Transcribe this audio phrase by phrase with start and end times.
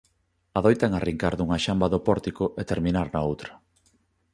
[0.59, 3.51] Adoitan arrincar dunha xamba do pórtico e terminar na outra.